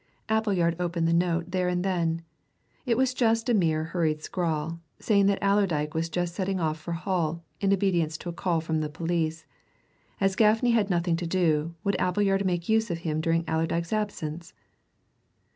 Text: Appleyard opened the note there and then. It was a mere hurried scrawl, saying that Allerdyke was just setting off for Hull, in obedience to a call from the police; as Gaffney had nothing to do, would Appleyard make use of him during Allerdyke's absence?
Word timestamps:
Appleyard 0.29 0.77
opened 0.79 1.07
the 1.07 1.13
note 1.13 1.51
there 1.51 1.67
and 1.69 1.85
then. 1.85 2.23
It 2.87 2.97
was 2.97 3.13
a 3.21 3.53
mere 3.53 3.83
hurried 3.83 4.23
scrawl, 4.23 4.79
saying 4.99 5.27
that 5.27 5.37
Allerdyke 5.43 5.93
was 5.93 6.09
just 6.09 6.33
setting 6.33 6.59
off 6.59 6.79
for 6.79 6.93
Hull, 6.93 7.43
in 7.59 7.71
obedience 7.71 8.17
to 8.17 8.29
a 8.29 8.33
call 8.33 8.61
from 8.61 8.79
the 8.81 8.89
police; 8.89 9.45
as 10.19 10.35
Gaffney 10.35 10.71
had 10.71 10.89
nothing 10.89 11.17
to 11.17 11.27
do, 11.27 11.75
would 11.83 11.95
Appleyard 11.99 12.45
make 12.45 12.67
use 12.67 12.89
of 12.89 12.97
him 13.05 13.21
during 13.21 13.43
Allerdyke's 13.47 13.93
absence? 13.93 14.55